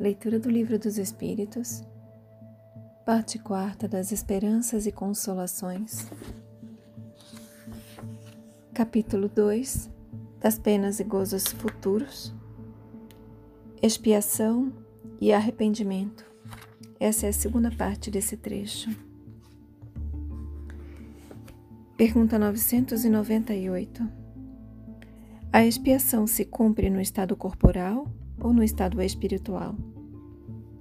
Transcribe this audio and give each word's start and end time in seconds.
Leitura 0.00 0.38
do 0.38 0.48
Livro 0.48 0.78
dos 0.78 0.96
Espíritos, 0.96 1.84
parte 3.04 3.38
quarta 3.38 3.86
das 3.86 4.12
Esperanças 4.12 4.86
e 4.86 4.92
Consolações, 4.92 6.08
capítulo 8.72 9.28
2 9.28 9.90
das 10.40 10.58
Penas 10.58 11.00
e 11.00 11.04
Gozos 11.04 11.48
Futuros, 11.48 12.34
Expiação 13.82 14.72
e 15.20 15.34
Arrependimento. 15.34 16.24
Essa 16.98 17.26
é 17.26 17.28
a 17.28 17.34
segunda 17.34 17.70
parte 17.70 18.10
desse 18.10 18.38
trecho. 18.38 18.88
Pergunta 21.98 22.38
998. 22.38 24.08
A 25.52 25.62
expiação 25.66 26.26
se 26.26 26.46
cumpre 26.46 26.88
no 26.88 27.02
estado 27.02 27.36
corporal 27.36 28.06
ou 28.40 28.54
no 28.54 28.64
estado 28.64 29.02
espiritual? 29.02 29.76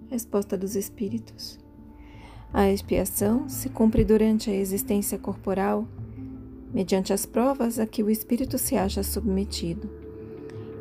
Resposta 0.09 0.57
dos 0.57 0.75
Espíritos. 0.75 1.59
A 2.51 2.67
expiação 2.71 3.47
se 3.47 3.69
cumpre 3.69 4.03
durante 4.03 4.49
a 4.49 4.55
existência 4.55 5.19
corporal, 5.19 5.87
mediante 6.73 7.13
as 7.13 7.27
provas 7.27 7.77
a 7.77 7.85
que 7.85 8.01
o 8.01 8.09
espírito 8.09 8.57
se 8.57 8.75
acha 8.75 9.03
submetido, 9.03 9.87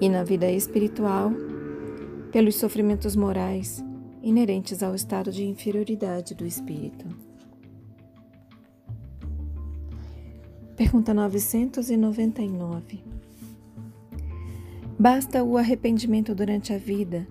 e 0.01 0.09
na 0.09 0.25
vida 0.25 0.51
espiritual, 0.51 1.31
pelos 2.33 2.55
sofrimentos 2.55 3.15
morais 3.15 3.85
inerentes 4.23 4.83
ao 4.83 4.95
estado 4.95 5.31
de 5.31 5.45
inferioridade 5.45 6.35
do 6.35 6.47
espírito. 6.47 7.07
Pergunta 10.75 11.13
999. 11.13 13.05
Basta 14.99 15.45
o 15.45 15.59
arrependimento 15.59 16.35
durante 16.35 16.73
a 16.73 16.79
vida 16.79 17.29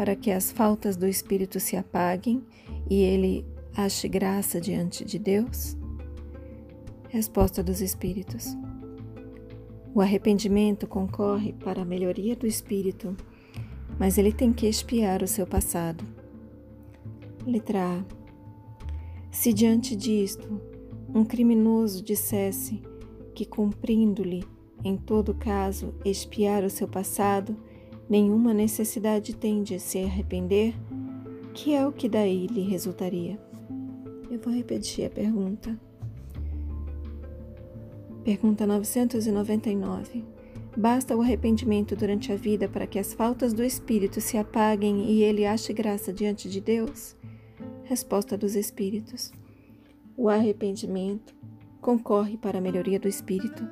para 0.00 0.16
que 0.16 0.30
as 0.30 0.50
faltas 0.50 0.96
do 0.96 1.06
espírito 1.06 1.60
se 1.60 1.76
apaguem 1.76 2.42
e 2.88 3.02
ele 3.02 3.44
ache 3.76 4.08
graça 4.08 4.58
diante 4.58 5.04
de 5.04 5.18
Deus? 5.18 5.76
Resposta 7.10 7.62
dos 7.62 7.82
espíritos. 7.82 8.56
O 9.94 10.00
arrependimento 10.00 10.86
concorre 10.86 11.52
para 11.52 11.82
a 11.82 11.84
melhoria 11.84 12.34
do 12.34 12.46
espírito, 12.46 13.14
mas 13.98 14.16
ele 14.16 14.32
tem 14.32 14.54
que 14.54 14.66
expiar 14.66 15.22
o 15.22 15.28
seu 15.28 15.46
passado. 15.46 16.02
Letra 17.46 17.98
A. 17.98 18.04
Se 19.30 19.52
diante 19.52 19.94
disto 19.94 20.62
um 21.14 21.26
criminoso 21.26 22.02
dissesse 22.02 22.80
que, 23.34 23.44
cumprindo-lhe, 23.44 24.46
em 24.82 24.96
todo 24.96 25.34
caso, 25.34 25.92
expiar 26.06 26.64
o 26.64 26.70
seu 26.70 26.88
passado, 26.88 27.54
nenhuma 28.10 28.52
necessidade 28.52 29.36
tem 29.36 29.62
de 29.62 29.78
se 29.78 30.00
arrepender, 30.00 30.74
que 31.54 31.72
é 31.72 31.86
o 31.86 31.92
que 31.92 32.08
daí 32.08 32.48
lhe 32.48 32.62
resultaria? 32.62 33.38
Eu 34.28 34.40
vou 34.40 34.52
repetir 34.52 35.06
a 35.06 35.10
pergunta. 35.10 35.78
Pergunta 38.24 38.66
999. 38.66 40.24
Basta 40.76 41.16
o 41.16 41.22
arrependimento 41.22 41.94
durante 41.94 42.32
a 42.32 42.36
vida 42.36 42.68
para 42.68 42.86
que 42.86 42.98
as 42.98 43.12
faltas 43.12 43.52
do 43.52 43.62
espírito 43.62 44.20
se 44.20 44.36
apaguem 44.36 45.10
e 45.10 45.22
ele 45.22 45.46
ache 45.46 45.72
graça 45.72 46.12
diante 46.12 46.48
de 46.48 46.60
Deus? 46.60 47.16
Resposta 47.84 48.36
dos 48.36 48.56
espíritos. 48.56 49.32
O 50.16 50.28
arrependimento 50.28 51.34
concorre 51.80 52.36
para 52.36 52.58
a 52.58 52.60
melhoria 52.60 53.00
do 53.00 53.08
espírito, 53.08 53.66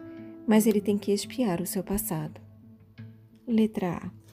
mas 0.47 0.67
ele 0.67 0.81
tem 0.81 0.97
que 0.97 1.13
expiar 1.13 1.61
o 1.61 1.67
seu 1.67 1.85
passado. 1.85 2.41
Letra 3.47 3.97
A. 3.97 4.28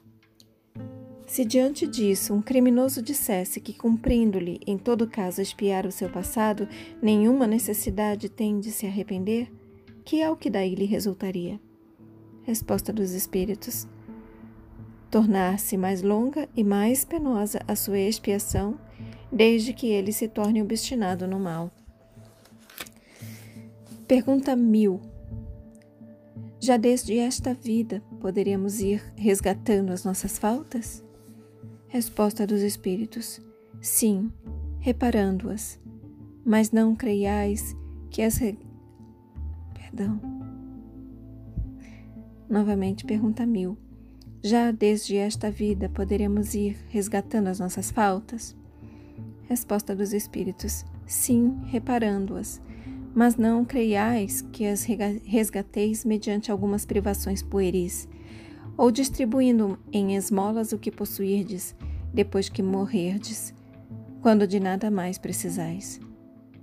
Se 1.25 1.43
diante 1.43 1.87
disso 1.87 2.33
um 2.33 2.41
criminoso 2.41 3.01
dissesse 3.01 3.59
que, 3.59 3.73
cumprindo-lhe, 3.73 4.59
em 4.65 4.77
todo 4.77 5.07
caso, 5.07 5.41
expiar 5.41 5.85
o 5.85 5.91
seu 5.91 6.09
passado, 6.09 6.67
nenhuma 7.01 7.47
necessidade 7.47 8.29
tem 8.29 8.59
de 8.59 8.71
se 8.71 8.85
arrepender, 8.85 9.51
que 10.03 10.21
é 10.21 10.29
o 10.29 10.35
que 10.35 10.49
daí 10.49 10.75
lhe 10.75 10.85
resultaria? 10.85 11.59
Resposta 12.43 12.93
dos 12.93 13.11
Espíritos: 13.11 13.87
tornar-se 15.09 15.75
mais 15.75 16.03
longa 16.03 16.47
e 16.55 16.63
mais 16.63 17.03
penosa 17.03 17.59
a 17.67 17.75
sua 17.75 17.99
expiação, 17.99 18.79
desde 19.31 19.73
que 19.73 19.87
ele 19.87 20.11
se 20.11 20.27
torne 20.27 20.61
obstinado 20.61 21.27
no 21.27 21.39
mal. 21.39 21.71
Pergunta 24.07 24.55
mil. 24.55 25.01
Já 26.59 26.77
desde 26.77 27.17
esta 27.17 27.53
vida 27.53 28.01
poderíamos 28.19 28.79
ir 28.79 29.01
resgatando 29.15 29.91
as 29.91 30.03
nossas 30.03 30.37
faltas? 30.37 31.04
Resposta 31.95 32.45
dos 32.45 32.61
Espíritos: 32.61 33.39
Sim, 33.79 34.29
reparando-as, 34.81 35.79
mas 36.43 36.69
não 36.69 36.93
creiais 36.93 37.73
que 38.11 38.21
as. 38.21 38.35
Re... 38.35 38.59
Perdão. 39.73 40.19
Novamente, 42.49 43.05
pergunta 43.05 43.45
mil. 43.45 43.77
Já 44.43 44.71
desde 44.71 45.15
esta 45.15 45.49
vida 45.49 45.87
poderemos 45.87 46.53
ir 46.53 46.75
resgatando 46.89 47.47
as 47.47 47.61
nossas 47.61 47.91
faltas? 47.91 48.53
Resposta 49.47 49.95
dos 49.95 50.11
Espíritos: 50.11 50.83
Sim, 51.05 51.61
reparando-as, 51.67 52.61
mas 53.15 53.37
não 53.37 53.63
creiais 53.63 54.41
que 54.41 54.65
as 54.65 54.83
resgateis 54.83 56.03
mediante 56.03 56.51
algumas 56.51 56.85
privações 56.85 57.41
pueris 57.41 58.05
ou 58.77 58.91
distribuindo 58.91 59.77
em 59.91 60.15
esmolas 60.15 60.71
o 60.71 60.77
que 60.77 60.91
possuirdes, 60.91 61.75
depois 62.15 62.47
que 62.47 62.63
morrerdes, 62.63 63.53
quando 64.21 64.47
de 64.47 64.57
nada 64.57 64.89
mais 64.89 65.17
precisais. 65.17 65.99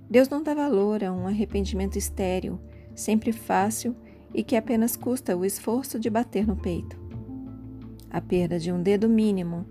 Deus 0.09 0.27
não 0.27 0.41
dá 0.41 0.55
valor 0.55 1.03
a 1.03 1.13
um 1.13 1.27
arrependimento 1.27 1.95
estéril, 1.95 2.59
sempre 2.95 3.31
fácil 3.31 3.95
e 4.33 4.43
que 4.43 4.55
apenas 4.55 4.97
custa 4.97 5.37
o 5.37 5.45
esforço 5.45 5.99
de 5.99 6.09
bater 6.09 6.47
no 6.47 6.55
peito. 6.55 6.99
A 8.09 8.19
perda 8.19 8.57
de 8.57 8.71
um 8.71 8.81
dedo 8.81 9.07
mínimo, 9.07 9.65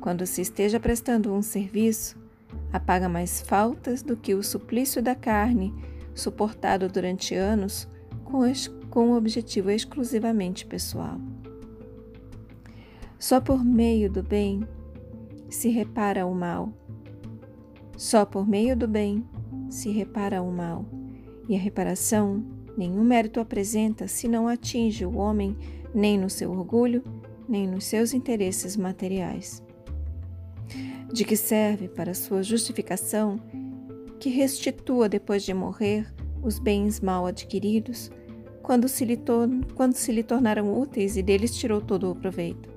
quando 0.00 0.26
se 0.26 0.42
esteja 0.42 0.80
prestando 0.80 1.32
um 1.32 1.42
serviço, 1.42 2.18
apaga 2.72 3.08
mais 3.08 3.40
faltas 3.40 4.02
do 4.02 4.16
que 4.16 4.34
o 4.34 4.42
suplício 4.42 5.00
da 5.00 5.14
carne, 5.14 5.72
suportado 6.12 6.88
durante 6.88 7.36
anos 7.36 7.88
com, 8.24 8.40
com 8.90 9.10
um 9.10 9.16
objetivo 9.16 9.70
exclusivamente 9.70 10.66
pessoal. 10.66 11.20
Só 13.16 13.40
por 13.40 13.64
meio 13.64 14.10
do 14.10 14.22
bem 14.22 14.66
se 15.50 15.68
repara 15.68 16.26
o 16.26 16.34
mal. 16.34 16.72
Só 17.96 18.24
por 18.24 18.48
meio 18.48 18.76
do 18.76 18.88
bem 18.88 19.24
se 19.68 19.90
repara 19.90 20.42
o 20.42 20.50
mal. 20.50 20.86
E 21.48 21.56
a 21.56 21.58
reparação 21.58 22.44
nenhum 22.76 23.04
mérito 23.04 23.40
apresenta 23.40 24.08
se 24.08 24.28
não 24.28 24.48
atinge 24.48 25.04
o 25.04 25.16
homem 25.16 25.56
nem 25.94 26.18
no 26.18 26.30
seu 26.30 26.50
orgulho, 26.50 27.02
nem 27.48 27.66
nos 27.66 27.84
seus 27.84 28.14
interesses 28.14 28.76
materiais. 28.76 29.62
De 31.12 31.24
que 31.24 31.36
serve 31.36 31.88
para 31.88 32.14
sua 32.14 32.42
justificação 32.42 33.40
que 34.20 34.30
restitua 34.30 35.08
depois 35.08 35.42
de 35.42 35.52
morrer 35.52 36.06
os 36.42 36.58
bens 36.58 37.00
mal 37.00 37.26
adquiridos, 37.26 38.10
quando 38.62 38.88
se 38.88 39.04
lhe, 39.04 39.18
quando 39.74 39.94
se 39.94 40.12
lhe 40.12 40.22
tornaram 40.22 40.78
úteis 40.78 41.16
e 41.16 41.22
deles 41.22 41.56
tirou 41.56 41.80
todo 41.80 42.10
o 42.10 42.14
proveito? 42.14 42.68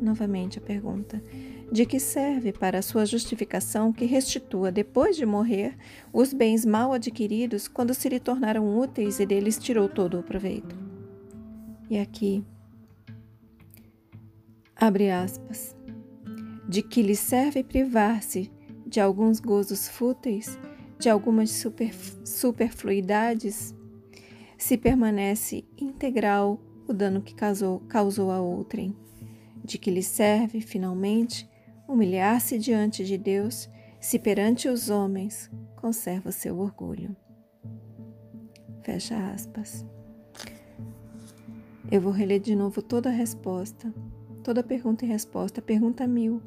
Novamente 0.00 0.58
a 0.58 0.60
pergunta: 0.62 1.22
de 1.70 1.86
que 1.86 1.98
serve 1.98 2.52
para 2.52 2.82
sua 2.82 3.04
justificação 3.04 3.92
que 3.92 4.04
restitua, 4.04 4.70
depois 4.70 5.16
de 5.16 5.26
morrer, 5.26 5.76
os 6.12 6.32
bens 6.32 6.64
mal 6.64 6.92
adquiridos 6.92 7.68
quando 7.68 7.94
se 7.94 8.08
lhe 8.08 8.20
tornaram 8.20 8.78
úteis 8.78 9.18
e 9.20 9.26
deles 9.26 9.58
tirou 9.58 9.88
todo 9.88 10.18
o 10.18 10.22
proveito? 10.22 10.76
E 11.90 11.98
aqui, 11.98 12.44
abre 14.76 15.10
aspas, 15.10 15.76
de 16.68 16.82
que 16.82 17.02
lhe 17.02 17.16
serve 17.16 17.62
privar-se 17.62 18.50
de 18.86 19.00
alguns 19.00 19.40
gozos 19.40 19.88
fúteis, 19.88 20.58
de 20.98 21.08
algumas 21.08 21.50
super, 21.50 21.92
superfluidades, 22.24 23.74
se 24.56 24.76
permanece 24.76 25.64
integral 25.76 26.60
o 26.86 26.92
dano 26.92 27.20
que 27.20 27.34
causou, 27.34 27.80
causou 27.80 28.30
a 28.30 28.40
outrem 28.40 28.94
de 29.64 29.78
que 29.78 29.90
lhe 29.90 30.02
serve, 30.02 30.60
finalmente, 30.60 31.48
humilhar-se 31.88 32.58
diante 32.58 33.04
de 33.04 33.18
Deus, 33.18 33.68
se 34.00 34.18
perante 34.18 34.68
os 34.68 34.90
homens 34.90 35.50
conserva 35.76 36.28
o 36.28 36.32
seu 36.32 36.58
orgulho. 36.58 37.16
Fecha 38.82 39.16
aspas. 39.32 39.84
Eu 41.90 42.00
vou 42.00 42.12
reler 42.12 42.40
de 42.40 42.54
novo 42.54 42.82
toda 42.82 43.08
a 43.08 43.12
resposta, 43.12 43.92
toda 44.42 44.60
a 44.60 44.64
pergunta 44.64 45.04
e 45.04 45.08
resposta, 45.08 45.62
pergunta 45.62 46.06
mil. 46.06 46.42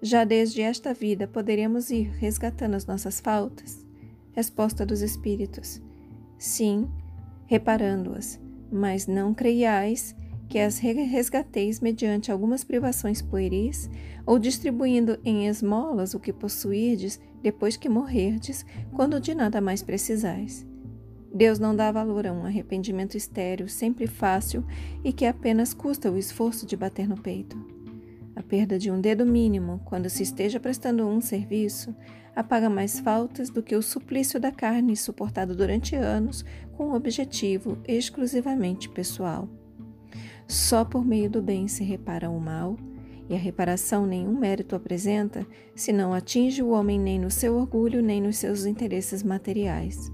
Já 0.00 0.24
desde 0.24 0.62
esta 0.62 0.94
vida 0.94 1.26
poderemos 1.26 1.90
ir 1.90 2.10
resgatando 2.18 2.74
as 2.74 2.86
nossas 2.86 3.20
faltas? 3.20 3.84
Resposta 4.32 4.86
dos 4.86 5.00
Espíritos: 5.02 5.82
Sim, 6.38 6.88
reparando-as, 7.46 8.40
mas 8.70 9.06
não 9.06 9.34
creiais 9.34 10.14
que 10.48 10.58
as 10.58 10.78
resgateis 10.78 11.78
mediante 11.80 12.32
algumas 12.32 12.64
privações 12.64 13.20
pueris, 13.20 13.90
ou 14.24 14.38
distribuindo 14.38 15.18
em 15.24 15.46
esmolas 15.46 16.14
o 16.14 16.20
que 16.20 16.32
possuirdes 16.32 17.20
depois 17.42 17.76
que 17.76 17.88
morrerdes, 17.88 18.64
quando 18.94 19.20
de 19.20 19.34
nada 19.34 19.60
mais 19.60 19.82
precisais. 19.82 20.66
Deus 21.32 21.58
não 21.58 21.76
dá 21.76 21.92
valor 21.92 22.26
a 22.26 22.32
um 22.32 22.44
arrependimento 22.44 23.16
estéril, 23.16 23.68
sempre 23.68 24.06
fácil 24.06 24.64
e 25.04 25.12
que 25.12 25.26
apenas 25.26 25.74
custa 25.74 26.10
o 26.10 26.16
esforço 26.16 26.66
de 26.66 26.76
bater 26.76 27.06
no 27.06 27.20
peito. 27.20 27.56
A 28.34 28.42
perda 28.42 28.78
de 28.78 28.90
um 28.90 29.00
dedo 29.00 29.26
mínimo, 29.26 29.80
quando 29.84 30.08
se 30.08 30.22
esteja 30.22 30.58
prestando 30.58 31.06
um 31.06 31.20
serviço, 31.20 31.94
apaga 32.34 32.70
mais 32.70 33.00
faltas 33.00 33.50
do 33.50 33.62
que 33.62 33.74
o 33.74 33.82
suplício 33.82 34.40
da 34.40 34.52
carne 34.52 34.96
suportado 34.96 35.54
durante 35.56 35.96
anos 35.96 36.44
com 36.72 36.88
um 36.88 36.94
objetivo 36.94 37.76
exclusivamente 37.86 38.88
pessoal. 38.88 39.48
Só 40.48 40.82
por 40.82 41.04
meio 41.04 41.28
do 41.28 41.42
bem 41.42 41.68
se 41.68 41.84
repara 41.84 42.30
o 42.30 42.40
mal, 42.40 42.78
e 43.28 43.34
a 43.34 43.38
reparação 43.38 44.06
nenhum 44.06 44.38
mérito 44.38 44.74
apresenta 44.74 45.46
se 45.74 45.92
não 45.92 46.14
atinge 46.14 46.62
o 46.62 46.70
homem 46.70 46.98
nem 46.98 47.18
no 47.18 47.30
seu 47.30 47.54
orgulho 47.56 48.02
nem 48.02 48.22
nos 48.22 48.38
seus 48.38 48.64
interesses 48.64 49.22
materiais. 49.22 50.10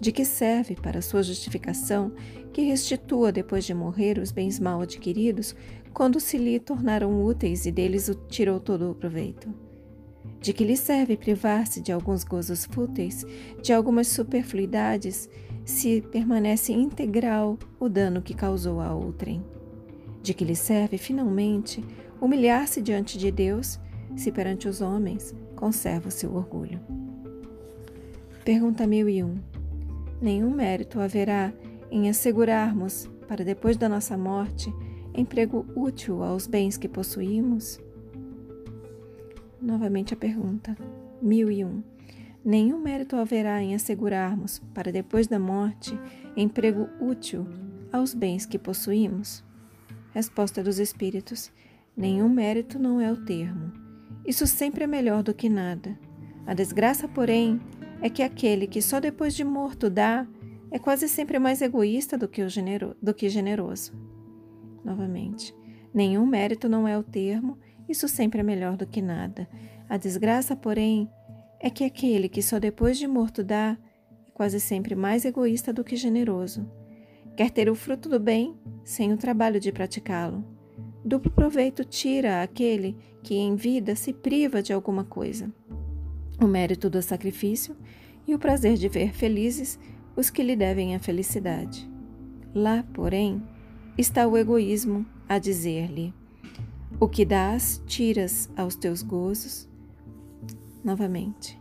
De 0.00 0.10
que 0.10 0.24
serve 0.24 0.74
para 0.74 1.02
sua 1.02 1.22
justificação 1.22 2.12
que 2.50 2.62
restitua 2.62 3.30
depois 3.30 3.66
de 3.66 3.74
morrer 3.74 4.18
os 4.18 4.32
bens 4.32 4.58
mal 4.58 4.80
adquiridos 4.80 5.54
quando 5.92 6.18
se 6.18 6.38
lhe 6.38 6.58
tornaram 6.58 7.22
úteis 7.22 7.66
e 7.66 7.70
deles 7.70 8.08
o 8.08 8.14
tirou 8.14 8.58
todo 8.58 8.90
o 8.90 8.94
proveito? 8.94 9.52
De 10.40 10.54
que 10.54 10.64
lhe 10.64 10.78
serve 10.78 11.14
privar-se 11.14 11.82
de 11.82 11.92
alguns 11.92 12.24
gozos 12.24 12.64
fúteis, 12.64 13.26
de 13.62 13.72
algumas 13.72 14.08
superfluidades, 14.08 15.28
se 15.64 16.00
permanece 16.00 16.72
integral 16.72 17.58
o 17.78 17.88
dano 17.88 18.22
que 18.22 18.34
causou 18.34 18.80
a 18.80 18.92
outrem? 18.92 19.44
De 20.22 20.34
que 20.34 20.44
lhe 20.44 20.56
serve, 20.56 20.98
finalmente, 20.98 21.84
humilhar-se 22.20 22.80
diante 22.80 23.18
de 23.18 23.30
Deus, 23.30 23.80
se 24.16 24.30
perante 24.30 24.68
os 24.68 24.80
homens 24.80 25.34
conserva 25.56 26.08
o 26.08 26.12
seu 26.12 26.34
orgulho? 26.34 26.80
Pergunta 28.44 28.86
1001. 28.86 29.38
Nenhum 30.20 30.50
mérito 30.50 31.00
haverá 31.00 31.52
em 31.90 32.08
assegurarmos, 32.08 33.08
para 33.28 33.44
depois 33.44 33.76
da 33.76 33.88
nossa 33.88 34.16
morte, 34.16 34.72
emprego 35.14 35.66
útil 35.76 36.22
aos 36.22 36.46
bens 36.46 36.76
que 36.76 36.88
possuímos? 36.88 37.80
Novamente 39.60 40.14
a 40.14 40.16
pergunta. 40.16 40.76
1001. 41.20 41.91
Nenhum 42.44 42.80
mérito 42.80 43.14
haverá 43.14 43.62
em 43.62 43.74
assegurarmos, 43.74 44.58
para 44.74 44.90
depois 44.90 45.28
da 45.28 45.38
morte, 45.38 45.96
emprego 46.36 46.88
útil 47.00 47.46
aos 47.92 48.14
bens 48.14 48.44
que 48.44 48.58
possuímos? 48.58 49.44
Resposta 50.12 50.60
dos 50.62 50.80
Espíritos: 50.80 51.52
Nenhum 51.96 52.28
mérito 52.28 52.80
não 52.80 53.00
é 53.00 53.12
o 53.12 53.24
termo. 53.24 53.72
Isso 54.26 54.46
sempre 54.46 54.84
é 54.84 54.86
melhor 54.88 55.22
do 55.22 55.32
que 55.32 55.48
nada. 55.48 55.96
A 56.44 56.52
desgraça, 56.52 57.06
porém, 57.06 57.60
é 58.00 58.10
que 58.10 58.22
aquele 58.22 58.66
que 58.66 58.82
só 58.82 58.98
depois 58.98 59.34
de 59.34 59.44
morto 59.44 59.88
dá 59.88 60.26
é 60.70 60.78
quase 60.78 61.08
sempre 61.08 61.38
mais 61.38 61.62
egoísta 61.62 62.18
do 62.18 62.26
que, 62.26 62.42
o 62.42 62.48
genero, 62.48 62.96
do 63.00 63.14
que 63.14 63.28
generoso. 63.28 63.92
Novamente, 64.84 65.54
nenhum 65.94 66.26
mérito 66.26 66.68
não 66.68 66.88
é 66.88 66.98
o 66.98 67.02
termo, 67.04 67.56
isso 67.88 68.08
sempre 68.08 68.40
é 68.40 68.42
melhor 68.42 68.76
do 68.76 68.86
que 68.86 69.00
nada. 69.00 69.48
A 69.88 69.96
desgraça, 69.96 70.56
porém, 70.56 71.08
é 71.12 71.21
que 71.70 71.84
aquele 71.84 72.28
que 72.28 72.42
só 72.42 72.58
depois 72.58 72.98
de 72.98 73.06
morto 73.06 73.44
dá 73.44 73.78
é 73.78 74.30
quase 74.32 74.58
sempre 74.58 74.94
mais 74.94 75.24
egoísta 75.24 75.72
do 75.72 75.84
que 75.84 75.96
generoso. 75.96 76.68
Quer 77.36 77.50
ter 77.50 77.70
o 77.70 77.74
fruto 77.74 78.08
do 78.08 78.18
bem 78.18 78.56
sem 78.84 79.12
o 79.12 79.16
trabalho 79.16 79.60
de 79.60 79.70
praticá-lo. 79.70 80.44
Duplo 81.04 81.30
proveito 81.30 81.84
tira 81.84 82.42
aquele 82.42 82.96
que 83.22 83.34
em 83.34 83.56
vida 83.56 83.94
se 83.94 84.12
priva 84.12 84.62
de 84.62 84.72
alguma 84.72 85.04
coisa. 85.04 85.52
O 86.40 86.46
mérito 86.46 86.90
do 86.90 87.00
sacrifício 87.02 87.76
e 88.26 88.34
o 88.34 88.38
prazer 88.38 88.76
de 88.76 88.88
ver 88.88 89.12
felizes 89.12 89.78
os 90.16 90.30
que 90.30 90.42
lhe 90.42 90.56
devem 90.56 90.94
a 90.94 90.98
felicidade. 90.98 91.88
Lá, 92.54 92.84
porém, 92.92 93.42
está 93.96 94.26
o 94.26 94.36
egoísmo 94.36 95.06
a 95.28 95.38
dizer-lhe: 95.38 96.12
O 97.00 97.08
que 97.08 97.24
dás, 97.24 97.82
tiras 97.86 98.50
aos 98.56 98.76
teus 98.76 99.02
gozos, 99.02 99.68
novamente. 100.84 101.60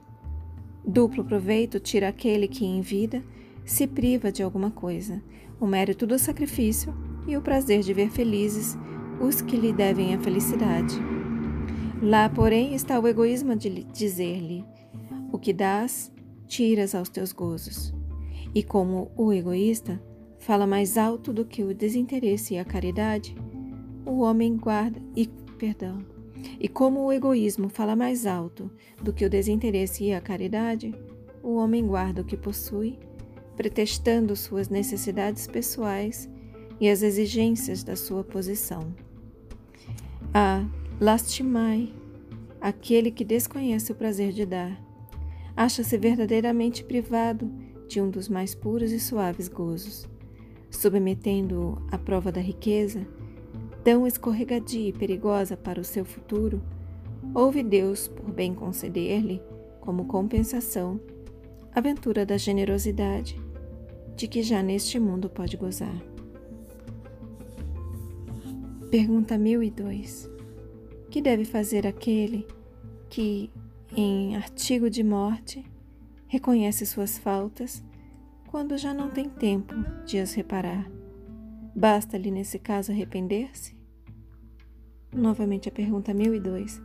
Duplo 0.85 1.23
proveito 1.23 1.79
tira 1.79 2.07
aquele 2.07 2.47
que 2.47 2.65
em 2.65 2.81
vida 2.81 3.23
se 3.63 3.85
priva 3.85 4.31
de 4.31 4.41
alguma 4.41 4.71
coisa, 4.71 5.21
o 5.59 5.67
mérito 5.67 6.07
do 6.07 6.17
sacrifício 6.17 6.93
e 7.27 7.37
o 7.37 7.41
prazer 7.41 7.81
de 7.81 7.93
ver 7.93 8.09
felizes 8.09 8.77
os 9.19 9.41
que 9.41 9.55
lhe 9.55 9.71
devem 9.71 10.15
a 10.15 10.19
felicidade. 10.19 10.95
Lá, 12.01 12.27
porém, 12.27 12.73
está 12.73 12.99
o 12.99 13.07
egoísmo 13.07 13.55
de 13.55 13.83
dizer-lhe: 13.83 14.65
O 15.31 15.37
que 15.37 15.53
dás, 15.53 16.11
tiras 16.47 16.95
aos 16.95 17.09
teus 17.09 17.31
gozos. 17.31 17.93
E 18.53 18.63
como 18.63 19.11
o 19.15 19.31
egoísta 19.31 20.01
fala 20.39 20.65
mais 20.65 20.97
alto 20.97 21.31
do 21.31 21.45
que 21.45 21.63
o 21.63 21.75
desinteresse 21.75 22.55
e 22.55 22.57
a 22.57 22.65
caridade, 22.65 23.35
o 24.05 24.21
homem 24.21 24.57
guarda 24.57 24.99
e 25.15 25.27
perdão. 25.59 26.10
E 26.59 26.67
como 26.67 27.05
o 27.05 27.11
egoísmo 27.11 27.69
fala 27.69 27.95
mais 27.95 28.25
alto 28.25 28.69
do 29.01 29.13
que 29.13 29.25
o 29.25 29.29
desinteresse 29.29 30.05
e 30.05 30.13
a 30.13 30.21
caridade, 30.21 30.93
o 31.43 31.55
homem 31.55 31.85
guarda 31.85 32.21
o 32.21 32.25
que 32.25 32.37
possui, 32.37 32.99
pretextando 33.55 34.35
suas 34.35 34.69
necessidades 34.69 35.47
pessoais 35.47 36.29
e 36.79 36.89
as 36.89 37.01
exigências 37.01 37.83
da 37.83 37.95
sua 37.95 38.23
posição. 38.23 38.93
Ah, 40.33 40.65
lastimai 40.99 41.93
aquele 42.59 43.11
que 43.11 43.25
desconhece 43.25 43.91
o 43.91 43.95
prazer 43.95 44.31
de 44.31 44.45
dar. 44.45 44.79
Acha-se 45.55 45.97
verdadeiramente 45.97 46.83
privado 46.83 47.51
de 47.87 47.99
um 47.99 48.09
dos 48.09 48.29
mais 48.29 48.55
puros 48.55 48.91
e 48.91 48.99
suaves 48.99 49.47
gozos. 49.47 50.07
Submetendo-o 50.69 51.77
à 51.91 51.97
prova 51.97 52.31
da 52.31 52.39
riqueza, 52.39 53.05
tão 53.83 54.05
escorregadia 54.05 54.89
e 54.89 54.93
perigosa 54.93 55.57
para 55.57 55.79
o 55.79 55.83
seu 55.83 56.05
futuro, 56.05 56.61
houve 57.33 57.63
Deus 57.63 58.07
por 58.07 58.31
bem 58.31 58.53
conceder-lhe, 58.53 59.41
como 59.79 60.05
compensação, 60.05 60.99
a 61.73 61.81
ventura 61.81 62.25
da 62.25 62.37
generosidade, 62.37 63.39
de 64.15 64.27
que 64.27 64.43
já 64.43 64.61
neste 64.61 64.99
mundo 64.99 65.29
pode 65.29 65.57
gozar. 65.57 65.95
Pergunta 68.91 69.37
1002. 69.37 70.29
Que 71.09 71.21
deve 71.21 71.45
fazer 71.45 71.87
aquele 71.87 72.45
que, 73.09 73.49
em 73.95 74.35
artigo 74.35 74.89
de 74.89 75.03
morte, 75.03 75.65
reconhece 76.27 76.85
suas 76.85 77.17
faltas 77.17 77.83
quando 78.47 78.77
já 78.77 78.93
não 78.93 79.09
tem 79.09 79.29
tempo 79.29 79.73
de 80.05 80.19
as 80.19 80.33
reparar? 80.33 81.00
Basta-lhe, 81.75 82.29
nesse 82.29 82.59
caso, 82.59 82.91
arrepender-se? 82.91 83.75
Novamente 85.13 85.69
a 85.69 85.71
pergunta 85.71 86.13
1002. 86.13 86.81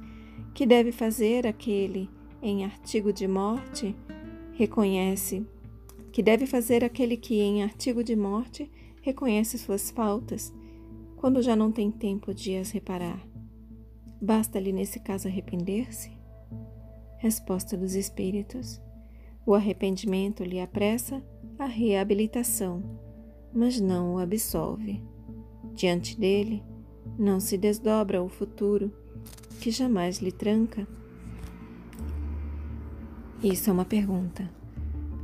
Que 0.55 0.65
deve 0.65 0.93
fazer 0.93 1.47
aquele 1.47 2.09
em 2.43 2.65
artigo 2.65 3.13
de 3.13 3.27
morte 3.27 3.95
reconhece 4.53 5.47
que 6.13 6.23
deve 6.23 6.47
fazer 6.47 6.83
aquele 6.83 7.17
que 7.17 7.41
em 7.41 7.63
artigo 7.63 8.03
de 8.03 8.17
morte 8.17 8.71
reconhece 9.03 9.59
suas 9.59 9.91
faltas 9.91 10.53
quando 11.17 11.43
já 11.43 11.55
não 11.57 11.71
tem 11.71 11.91
tempo 11.91 12.33
de 12.33 12.57
as 12.57 12.71
reparar? 12.71 13.27
Basta-lhe 14.21 14.73
nesse 14.73 15.01
caso 15.01 15.29
arrepender-se? 15.29 16.11
Resposta 17.19 17.77
dos 17.77 17.95
Espíritos: 17.95 18.81
O 19.45 19.55
arrependimento 19.55 20.45
lhe 20.45 20.61
apressa 20.61 21.23
a 21.59 21.67
reabilitação 21.67 23.06
mas 23.57 23.81
não 23.81 24.15
o 24.15 24.19
absolve. 24.19 25.03
Diante 25.75 26.19
dele, 26.19 26.63
não 27.19 27.41
se 27.41 27.57
desdobra 27.57 28.23
o 28.23 28.29
futuro, 28.29 28.93
que 29.61 29.71
jamais 29.71 30.19
lhe 30.19 30.31
tranca. 30.31 30.87
Isso 33.43 33.71
é 33.71 33.73
uma 33.73 33.85
pergunta. 33.85 34.49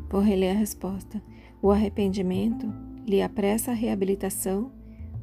Por 0.09 0.23
reler 0.23 0.57
a 0.57 0.59
resposta. 0.59 1.23
O 1.61 1.71
arrependimento 1.71 2.67
lhe 3.07 3.21
apressa 3.21 3.71
a 3.71 3.75
reabilitação, 3.75 4.73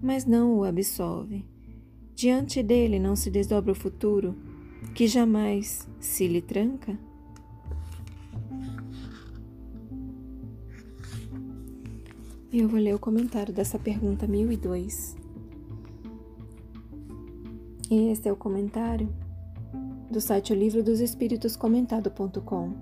mas 0.01 0.25
não 0.25 0.57
o 0.57 0.63
absolve. 0.63 1.45
Diante 2.15 2.61
dele 2.61 2.99
não 2.99 3.15
se 3.15 3.31
desdobra 3.31 3.71
o 3.71 3.75
futuro, 3.75 4.35
que 4.93 5.07
jamais 5.07 5.87
se 5.99 6.27
lhe 6.27 6.41
tranca? 6.41 6.97
Eu 12.51 12.67
vou 12.67 12.79
ler 12.79 12.95
o 12.95 12.99
comentário 12.99 13.53
dessa 13.53 13.77
pergunta 13.77 14.25
1002. 14.25 15.15
E 17.91 18.09
esse 18.09 18.27
é 18.27 18.33
o 18.33 18.35
comentário 18.35 19.07
do 20.09 20.19
site 20.19 20.51
O 20.51 20.55
Livro 20.55 20.81
dos 20.81 20.99
Espíritos 20.99 21.55
Comentado.com. 21.55 22.73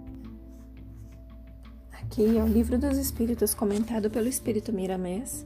Aqui 1.91 2.37
é 2.37 2.41
o 2.41 2.47
Livro 2.47 2.79
dos 2.79 2.97
Espíritos 2.97 3.53
comentado 3.53 4.09
pelo 4.09 4.29
Espírito 4.29 4.71
Miramés, 4.71 5.45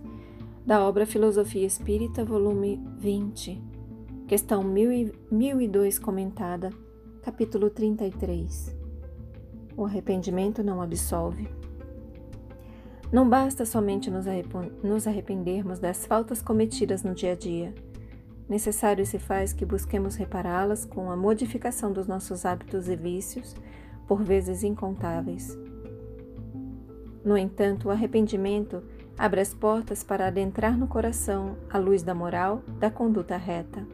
da 0.63 0.87
obra 0.87 1.07
Filosofia 1.07 1.65
Espírita, 1.65 2.23
volume 2.23 2.79
20, 2.99 3.59
questão 4.27 4.63
1002 4.63 5.97
comentada, 5.97 6.69
capítulo 7.23 7.71
33. 7.71 8.75
O 9.75 9.83
arrependimento 9.83 10.63
não 10.63 10.79
absolve. 10.79 11.60
Não 13.11 13.27
basta 13.27 13.65
somente 13.65 14.09
nos 14.09 15.05
arrependermos 15.05 15.79
das 15.79 16.05
faltas 16.05 16.41
cometidas 16.41 17.03
no 17.03 17.13
dia 17.13 17.33
a 17.33 17.35
dia. 17.35 17.73
Necessário 18.47 19.05
se 19.05 19.19
faz 19.19 19.51
que 19.51 19.65
busquemos 19.65 20.15
repará-las 20.15 20.85
com 20.85 21.11
a 21.11 21.17
modificação 21.17 21.91
dos 21.91 22.07
nossos 22.07 22.45
hábitos 22.45 22.87
e 22.87 22.95
vícios, 22.95 23.53
por 24.07 24.23
vezes 24.23 24.63
incontáveis. 24.63 25.57
No 27.23 27.37
entanto, 27.37 27.89
o 27.89 27.91
arrependimento 27.91 28.81
abre 29.17 29.41
as 29.41 29.53
portas 29.53 30.03
para 30.03 30.27
adentrar 30.27 30.77
no 30.77 30.87
coração 30.87 31.57
a 31.69 31.77
luz 31.77 32.03
da 32.03 32.15
moral, 32.15 32.63
da 32.79 32.89
conduta 32.89 33.35
reta. 33.35 33.85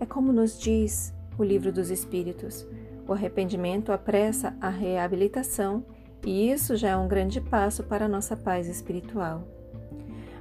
É 0.00 0.06
como 0.06 0.32
nos 0.32 0.58
diz 0.58 1.14
o 1.38 1.44
Livro 1.44 1.70
dos 1.70 1.90
Espíritos: 1.90 2.66
o 3.06 3.12
arrependimento 3.12 3.92
apressa 3.92 4.56
a 4.60 4.70
reabilitação 4.70 5.84
e 6.24 6.50
isso 6.50 6.76
já 6.76 6.90
é 6.90 6.96
um 6.96 7.08
grande 7.08 7.40
passo 7.40 7.84
para 7.84 8.06
a 8.06 8.08
nossa 8.08 8.36
paz 8.36 8.66
espiritual. 8.66 9.46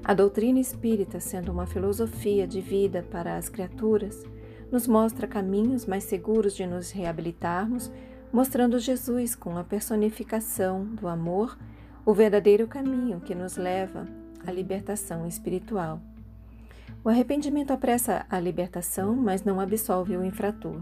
A 0.04 0.14
doutrina 0.14 0.60
espírita, 0.60 1.20
sendo 1.20 1.52
uma 1.52 1.66
filosofia 1.66 2.46
de 2.48 2.60
vida 2.60 3.06
para 3.10 3.38
as 3.38 3.48
criaturas, 3.48 4.24
nos 4.72 4.88
mostra 4.88 5.28
caminhos 5.28 5.86
mais 5.86 6.04
seguros 6.04 6.56
de 6.56 6.66
nos 6.66 6.92
reabilitarmos, 6.92 7.92
mostrando 8.32 8.80
Jesus 8.80 9.36
com 9.36 9.58
a 9.58 9.64
personificação 9.64 10.86
do 10.86 11.08
amor, 11.08 11.58
o 12.06 12.14
verdadeiro 12.14 12.68
caminho 12.68 13.22
que 13.22 13.36
nos 13.36 13.56
leva 13.56 14.08
à 14.46 14.52
libertação 14.52 15.28
espiritual. 15.28 16.02
O 17.04 17.10
arrependimento 17.10 17.72
apressa 17.72 18.26
a 18.30 18.40
libertação, 18.40 19.16
mas 19.16 19.44
não 19.44 19.60
absolve 19.60 20.18
o 20.18 20.24
infrator. 20.24 20.82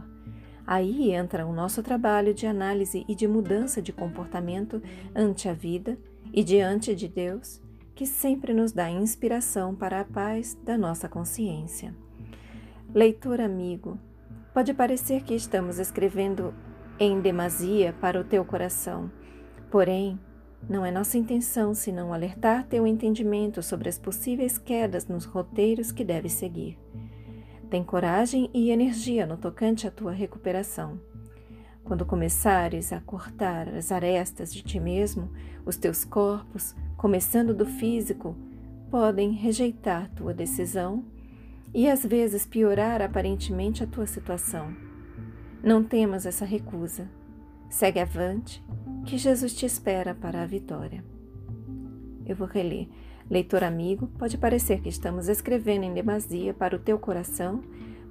Aí 0.66 1.12
entra 1.12 1.46
o 1.46 1.54
nosso 1.54 1.82
trabalho 1.82 2.34
de 2.34 2.46
análise 2.46 3.06
e 3.08 3.16
de 3.16 3.28
mudança 3.28 3.82
de 3.82 3.92
comportamento 3.92 4.82
ante 5.16 5.50
a 5.50 5.54
vida 5.54 5.98
e 6.34 6.44
diante 6.44 6.96
de 6.96 7.08
Deus, 7.08 7.62
que 7.96 8.06
sempre 8.06 8.54
nos 8.54 8.72
dá 8.72 8.90
inspiração 8.90 9.76
para 9.76 10.02
a 10.02 10.06
paz 10.06 10.58
da 10.64 10.78
nossa 10.78 11.10
consciência. 11.10 11.94
Leitor 12.94 13.40
amigo, 13.40 14.00
pode 14.54 14.74
parecer 14.74 15.24
que 15.24 15.34
estamos 15.34 15.80
escrevendo 15.80 16.54
em 17.00 17.20
demasia 17.20 17.94
para 18.00 18.20
o 18.20 18.24
teu 18.24 18.46
coração, 18.46 19.12
porém, 19.70 20.20
não 20.70 20.86
é 20.86 20.92
nossa 20.92 21.18
intenção 21.18 21.74
senão 21.74 22.14
alertar 22.14 22.68
teu 22.68 22.86
entendimento 22.86 23.64
sobre 23.64 23.90
as 23.90 23.98
possíveis 23.98 24.58
quedas 24.58 25.08
nos 25.08 25.26
roteiros 25.26 25.92
que 25.92 26.04
deve 26.04 26.30
seguir. 26.30 26.78
Tem 27.72 27.86
coragem 27.86 28.50
e 28.54 28.70
energia 28.70 29.26
no 29.26 29.38
tocante 29.38 29.88
à 29.88 29.92
tua 29.92 30.12
recuperação. 30.12 31.00
Quando 31.86 32.06
começares 32.06 32.92
a 32.92 33.00
cortar 33.00 33.70
as 33.70 33.94
arestas 33.94 34.54
de 34.54 34.62
ti 34.62 34.78
mesmo, 34.78 35.32
os 35.66 35.78
teus 35.78 36.04
corpos, 36.04 36.76
começando 36.98 37.54
do 37.54 37.66
físico, 37.66 38.36
podem 38.90 39.32
rejeitar 39.32 40.10
tua 40.10 40.34
decisão 40.34 41.06
e 41.74 41.90
às 41.90 42.06
vezes 42.06 42.46
piorar 42.46 43.02
aparentemente 43.02 43.82
a 43.82 43.88
tua 43.88 44.06
situação. 44.06 44.76
Não 45.64 45.82
temas 45.82 46.26
essa 46.26 46.44
recusa. 46.44 47.10
Segue 47.70 48.02
avante, 48.02 48.62
que 49.06 49.18
Jesus 49.18 49.54
te 49.54 49.66
espera 49.66 50.14
para 50.14 50.44
a 50.44 50.46
vitória. 50.46 51.06
Eu 52.26 52.36
vou 52.36 52.50
reler. 52.50 52.90
Leitor 53.32 53.64
amigo, 53.64 54.08
pode 54.20 54.38
parecer 54.38 54.82
que 54.82 54.90
estamos 54.90 55.30
escrevendo 55.30 55.86
em 55.86 55.94
demasia 55.94 56.54
para 56.54 56.76
o 56.76 56.80
teu 56.80 57.00
coração, 57.00 57.64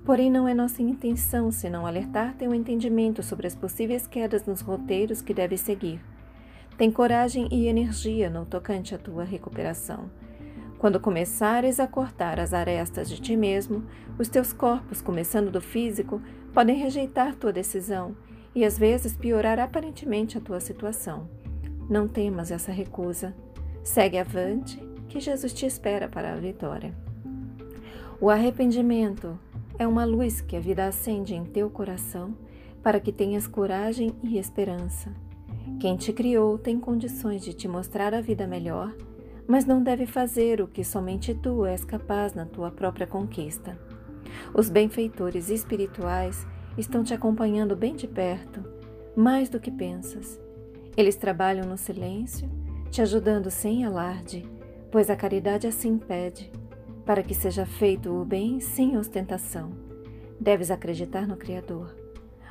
porém 0.02 0.30
não 0.30 0.48
é 0.48 0.54
nossa 0.54 0.80
intenção 0.80 1.50
senão 1.50 1.86
alertar 1.86 2.34
teu 2.38 2.54
entendimento 2.54 3.22
sobre 3.22 3.46
as 3.46 3.54
possíveis 3.54 4.06
quedas 4.06 4.46
nos 4.46 4.62
roteiros 4.62 5.20
que 5.20 5.34
deve 5.34 5.58
seguir. 5.58 6.00
Tem 6.78 6.90
coragem 6.90 7.46
e 7.52 7.68
energia 7.68 8.30
no 8.30 8.46
tocante 8.46 8.94
à 8.94 8.98
tua 8.98 9.22
recuperação. 9.22 10.10
Quando 10.78 10.98
começares 10.98 11.78
a 11.78 11.86
cortar 11.86 12.40
as 12.40 12.54
arestas 12.54 13.06
de 13.06 13.20
ti 13.20 13.36
mesmo, 13.36 13.84
os 14.18 14.26
teus 14.26 14.54
corpos, 14.54 15.02
começando 15.02 15.50
do 15.50 15.60
físico, 15.60 16.22
podem 16.54 16.78
rejeitar 16.78 17.34
tua 17.34 17.52
decisão 17.52 18.16
e 18.54 18.64
às 18.64 18.78
vezes 18.78 19.14
piorar 19.14 19.58
aparentemente 19.58 20.38
a 20.38 20.40
tua 20.40 20.60
situação. 20.60 21.28
Não 21.90 22.08
temas 22.08 22.50
essa 22.50 22.72
recusa. 22.72 23.34
Segue 23.84 24.16
avante 24.16 24.89
que 25.10 25.18
Jesus 25.18 25.52
te 25.52 25.66
espera 25.66 26.08
para 26.08 26.32
a 26.32 26.36
vitória. 26.36 26.94
O 28.20 28.30
arrependimento 28.30 29.36
é 29.76 29.86
uma 29.86 30.04
luz 30.04 30.40
que 30.40 30.56
a 30.56 30.60
vida 30.60 30.86
acende 30.86 31.34
em 31.34 31.44
teu 31.44 31.68
coração 31.68 32.34
para 32.80 33.00
que 33.00 33.12
tenhas 33.12 33.46
coragem 33.46 34.14
e 34.22 34.38
esperança. 34.38 35.12
Quem 35.80 35.96
te 35.96 36.12
criou 36.12 36.56
tem 36.56 36.78
condições 36.78 37.42
de 37.42 37.52
te 37.52 37.66
mostrar 37.66 38.14
a 38.14 38.20
vida 38.20 38.46
melhor, 38.46 38.94
mas 39.48 39.66
não 39.66 39.82
deve 39.82 40.06
fazer 40.06 40.60
o 40.60 40.68
que 40.68 40.84
somente 40.84 41.34
tu 41.34 41.66
és 41.66 41.84
capaz 41.84 42.32
na 42.32 42.46
tua 42.46 42.70
própria 42.70 43.06
conquista. 43.06 43.76
Os 44.54 44.70
benfeitores 44.70 45.50
espirituais 45.50 46.46
estão 46.78 47.02
te 47.02 47.12
acompanhando 47.12 47.74
bem 47.74 47.96
de 47.96 48.06
perto, 48.06 48.62
mais 49.16 49.48
do 49.48 49.58
que 49.58 49.72
pensas. 49.72 50.40
Eles 50.96 51.16
trabalham 51.16 51.66
no 51.66 51.76
silêncio, 51.76 52.48
te 52.90 53.02
ajudando 53.02 53.50
sem 53.50 53.84
alarde 53.84 54.59
pois 54.90 55.08
a 55.10 55.16
caridade 55.16 55.66
assim 55.66 55.98
pede, 55.98 56.50
para 57.04 57.22
que 57.22 57.34
seja 57.34 57.64
feito 57.64 58.10
o 58.10 58.24
bem 58.24 58.60
sem 58.60 58.96
ostentação. 58.96 59.72
Deves 60.38 60.70
acreditar 60.70 61.26
no 61.26 61.36
Criador. 61.36 61.94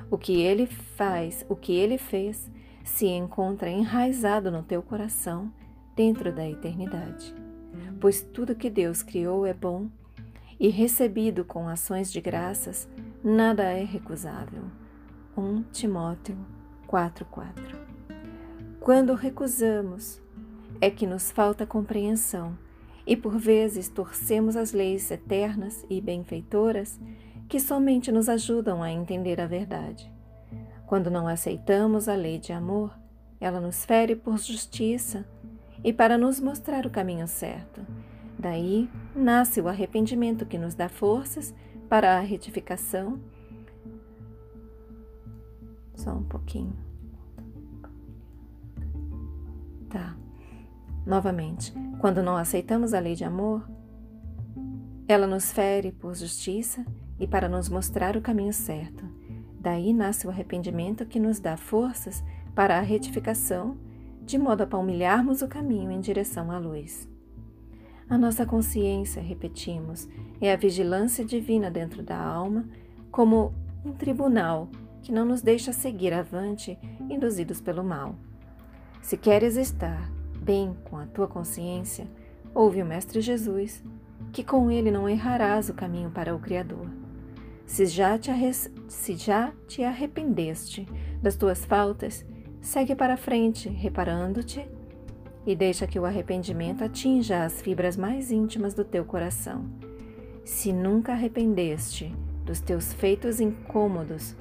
O 0.09 0.17
que 0.17 0.41
ele 0.41 0.65
faz, 0.65 1.45
o 1.49 1.55
que 1.55 1.73
ele 1.73 1.97
fez, 1.97 2.49
se 2.83 3.05
encontra 3.07 3.69
enraizado 3.69 4.51
no 4.51 4.63
teu 4.63 4.81
coração 4.81 5.51
dentro 5.95 6.33
da 6.33 6.47
eternidade. 6.47 7.33
Pois 7.99 8.21
tudo 8.21 8.55
que 8.55 8.69
Deus 8.69 9.03
criou 9.03 9.45
é 9.45 9.53
bom 9.53 9.89
e 10.59 10.69
recebido 10.69 11.45
com 11.45 11.67
ações 11.67 12.11
de 12.11 12.19
graças, 12.19 12.87
nada 13.23 13.63
é 13.63 13.83
recusável. 13.83 14.63
1 15.37 15.63
Timóteo 15.71 16.37
4:4. 16.87 17.77
Quando 18.79 19.13
recusamos 19.13 20.21
é 20.81 20.89
que 20.89 21.05
nos 21.05 21.31
falta 21.31 21.65
compreensão 21.65 22.57
e 23.05 23.15
por 23.15 23.37
vezes 23.37 23.89
torcemos 23.89 24.55
as 24.55 24.71
leis 24.71 25.09
eternas 25.09 25.85
e 25.89 25.99
benfeitoras 25.99 26.99
que 27.47 27.59
somente 27.59 28.11
nos 28.11 28.29
ajudam 28.29 28.83
a 28.83 28.91
entender 28.91 29.41
a 29.41 29.47
verdade. 29.47 30.11
Quando 30.85 31.09
não 31.09 31.27
aceitamos 31.27 32.07
a 32.07 32.15
lei 32.15 32.37
de 32.37 32.53
amor, 32.53 32.97
ela 33.39 33.59
nos 33.59 33.83
fere 33.83 34.15
por 34.15 34.37
justiça 34.37 35.25
e 35.83 35.91
para 35.91 36.17
nos 36.17 36.39
mostrar 36.39 36.85
o 36.85 36.89
caminho 36.89 37.27
certo. 37.27 37.81
Daí 38.37 38.89
nasce 39.15 39.59
o 39.59 39.67
arrependimento 39.67 40.45
que 40.45 40.57
nos 40.57 40.75
dá 40.75 40.87
forças 40.87 41.53
para 41.89 42.17
a 42.17 42.19
retificação. 42.19 43.19
Só 45.95 46.13
um 46.13 46.23
pouquinho. 46.23 46.77
Tá. 49.89 50.15
Novamente, 51.09 51.73
quando 51.97 52.21
não 52.21 52.37
aceitamos 52.37 52.93
a 52.93 52.99
lei 52.99 53.15
de 53.15 53.23
amor, 53.23 53.67
ela 55.07 55.25
nos 55.25 55.51
fere 55.51 55.91
por 55.91 56.13
justiça 56.13 56.85
e 57.19 57.25
para 57.25 57.49
nos 57.49 57.67
mostrar 57.67 58.15
o 58.15 58.21
caminho 58.21 58.53
certo. 58.53 59.03
Daí 59.59 59.91
nasce 59.91 60.27
o 60.27 60.29
arrependimento 60.29 61.07
que 61.07 61.19
nos 61.19 61.39
dá 61.39 61.57
forças 61.57 62.23
para 62.53 62.77
a 62.77 62.81
retificação, 62.81 63.75
de 64.21 64.37
modo 64.37 64.61
a 64.61 64.67
palmilharmos 64.67 65.41
o 65.41 65.47
caminho 65.47 65.89
em 65.89 65.99
direção 65.99 66.51
à 66.51 66.59
luz. 66.59 67.09
A 68.07 68.15
nossa 68.15 68.45
consciência, 68.45 69.19
repetimos, 69.19 70.07
é 70.39 70.53
a 70.53 70.57
vigilância 70.57 71.25
divina 71.25 71.71
dentro 71.71 72.03
da 72.03 72.19
alma, 72.19 72.69
como 73.09 73.51
um 73.83 73.93
tribunal 73.93 74.69
que 75.01 75.11
não 75.11 75.25
nos 75.25 75.41
deixa 75.41 75.73
seguir 75.73 76.13
avante, 76.13 76.77
induzidos 77.09 77.59
pelo 77.59 77.83
mal. 77.83 78.13
Se 79.01 79.17
queres 79.17 79.57
estar 79.57 80.18
bem 80.41 80.75
com 80.85 80.97
a 80.97 81.05
tua 81.05 81.27
consciência, 81.27 82.07
ouve 82.53 82.81
o 82.81 82.85
Mestre 82.85 83.21
Jesus, 83.21 83.83
que 84.31 84.43
com 84.43 84.71
ele 84.71 84.91
não 84.91 85.07
errarás 85.07 85.69
o 85.69 85.73
caminho 85.73 86.09
para 86.09 86.35
o 86.35 86.39
Criador. 86.39 86.87
Se 87.65 87.85
já 87.85 88.17
te, 88.17 88.31
se 88.87 89.15
já 89.15 89.53
te 89.67 89.83
arrependeste 89.83 90.87
das 91.21 91.35
tuas 91.35 91.63
faltas, 91.65 92.25
segue 92.59 92.95
para 92.95 93.17
frente, 93.17 93.69
reparando-te, 93.69 94.67
e 95.45 95.55
deixa 95.55 95.87
que 95.87 95.99
o 95.99 96.05
arrependimento 96.05 96.83
atinja 96.83 97.43
as 97.43 97.61
fibras 97.61 97.95
mais 97.95 98.31
íntimas 98.31 98.73
do 98.73 98.83
teu 98.83 99.05
coração. 99.05 99.65
Se 100.43 100.73
nunca 100.73 101.13
arrependeste 101.13 102.13
dos 102.43 102.59
teus 102.59 102.93
feitos 102.93 103.39
incômodos, 103.39 104.35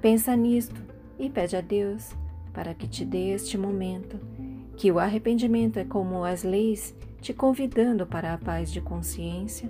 pensa 0.00 0.34
nisto 0.34 0.80
e 1.18 1.28
pede 1.28 1.56
a 1.56 1.60
Deus 1.60 2.14
para 2.52 2.74
que 2.74 2.88
te 2.88 3.04
dê 3.04 3.30
este 3.30 3.58
momento 3.58 4.18
que 4.78 4.92
o 4.92 5.00
arrependimento 5.00 5.76
é 5.76 5.84
como 5.84 6.24
as 6.24 6.44
leis 6.44 6.94
te 7.20 7.34
convidando 7.34 8.06
para 8.06 8.32
a 8.32 8.38
paz 8.38 8.70
de 8.70 8.80
consciência, 8.80 9.68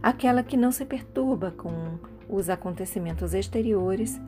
aquela 0.00 0.44
que 0.44 0.56
não 0.56 0.70
se 0.70 0.84
perturba 0.84 1.50
com 1.50 1.98
os 2.28 2.48
acontecimentos 2.48 3.34
exteriores 3.34 4.20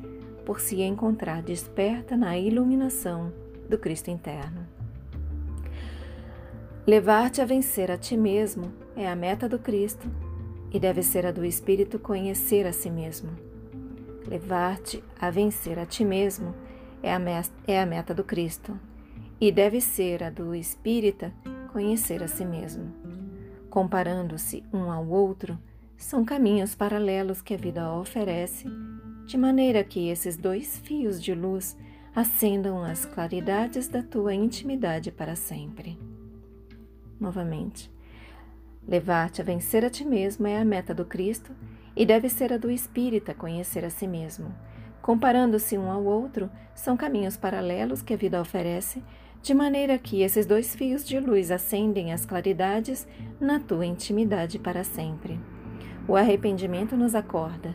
por 0.44 0.58
se 0.58 0.82
encontrar 0.82 1.42
desperta 1.42 2.16
na 2.16 2.36
iluminação 2.36 3.32
do 3.70 3.78
Cristo 3.78 4.10
interno. 4.10 4.66
Levar-te 6.84 7.40
a 7.40 7.44
vencer 7.44 7.88
a 7.88 7.96
ti 7.96 8.16
mesmo 8.16 8.72
é 8.96 9.08
a 9.08 9.14
meta 9.14 9.48
do 9.48 9.60
Cristo 9.60 10.10
e 10.72 10.80
deve 10.80 11.04
ser 11.04 11.24
a 11.24 11.30
do 11.30 11.44
Espírito 11.44 12.00
conhecer 12.00 12.66
a 12.66 12.72
si 12.72 12.90
mesmo. 12.90 13.30
Levar-te 14.26 15.04
a 15.20 15.30
vencer 15.30 15.78
a 15.78 15.86
ti 15.86 16.04
mesmo 16.04 16.52
é 17.00 17.14
a, 17.14 17.20
é 17.68 17.86
meta 17.86 18.12
do 18.12 18.24
Cristo 18.24 18.76
e 19.40 19.52
deve 19.52 19.80
ser 19.80 20.22
a 20.22 20.30
do 20.30 20.54
Espírita 20.54 21.32
conhecer 21.72 22.22
a 22.22 22.28
si 22.28 22.44
mesmo. 22.44 22.92
Comparando-se 23.68 24.64
um 24.72 24.90
ao 24.90 25.06
outro, 25.06 25.58
são 25.96 26.24
caminhos 26.24 26.74
paralelos 26.74 27.42
que 27.42 27.54
a 27.54 27.56
vida 27.56 27.92
oferece, 27.92 28.66
de 29.26 29.36
maneira 29.36 29.82
que 29.82 30.08
esses 30.08 30.36
dois 30.36 30.78
fios 30.78 31.22
de 31.22 31.34
luz 31.34 31.76
acendam 32.14 32.82
as 32.82 33.04
claridades 33.04 33.88
da 33.88 34.02
tua 34.02 34.34
intimidade 34.34 35.10
para 35.10 35.36
sempre. 35.36 35.98
Novamente, 37.20 37.90
levar-te 38.86 39.42
a 39.42 39.44
vencer 39.44 39.84
a 39.84 39.90
ti 39.90 40.04
mesmo 40.04 40.46
é 40.46 40.58
a 40.58 40.64
meta 40.64 40.94
do 40.94 41.04
Cristo 41.04 41.52
e 41.94 42.06
deve 42.06 42.28
ser 42.28 42.52
a 42.52 42.56
do 42.56 42.70
espírita 42.70 43.34
conhecer 43.34 43.84
a 43.84 43.90
si 43.90 44.06
mesmo. 44.06 44.54
Comparando-se 45.02 45.76
um 45.76 45.90
ao 45.90 46.04
outro, 46.04 46.50
são 46.74 46.96
caminhos 46.96 47.36
paralelos 47.36 48.02
que 48.02 48.14
a 48.14 48.16
vida 48.16 48.40
oferece, 48.40 49.02
de 49.46 49.54
maneira 49.54 49.96
que 49.96 50.22
esses 50.22 50.44
dois 50.44 50.74
fios 50.74 51.06
de 51.06 51.20
luz 51.20 51.52
acendem 51.52 52.12
as 52.12 52.26
claridades 52.26 53.06
na 53.38 53.60
tua 53.60 53.86
intimidade 53.86 54.58
para 54.58 54.82
sempre. 54.82 55.38
O 56.08 56.16
arrependimento 56.16 56.96
nos 56.96 57.14
acorda. 57.14 57.72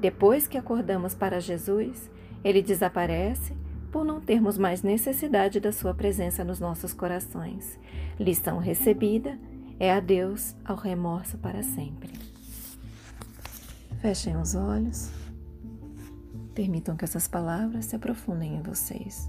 Depois 0.00 0.48
que 0.48 0.56
acordamos 0.56 1.14
para 1.14 1.38
Jesus, 1.38 2.10
ele 2.42 2.62
desaparece 2.62 3.54
por 3.92 4.02
não 4.02 4.18
termos 4.18 4.56
mais 4.56 4.82
necessidade 4.82 5.60
da 5.60 5.72
sua 5.72 5.92
presença 5.92 6.42
nos 6.42 6.58
nossos 6.58 6.94
corações. 6.94 7.78
Lição 8.18 8.56
recebida 8.56 9.38
é 9.78 9.92
adeus 9.92 10.56
ao 10.64 10.76
remorso 10.76 11.36
para 11.36 11.62
sempre. 11.62 12.14
Fechem 14.00 14.38
os 14.38 14.54
olhos. 14.54 15.10
Permitam 16.54 16.96
que 16.96 17.04
essas 17.04 17.28
palavras 17.28 17.84
se 17.84 17.94
aprofundem 17.94 18.56
em 18.56 18.62
vocês. 18.62 19.28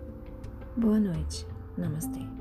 Boa 0.77 0.99
noite. 0.99 1.45
Namastê. 1.77 2.40